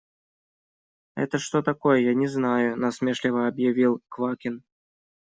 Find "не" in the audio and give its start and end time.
2.15-2.25